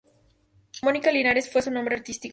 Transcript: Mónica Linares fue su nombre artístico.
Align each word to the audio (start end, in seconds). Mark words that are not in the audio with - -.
Mónica 0.81 1.11
Linares 1.11 1.47
fue 1.51 1.61
su 1.61 1.69
nombre 1.69 1.93
artístico. 1.95 2.29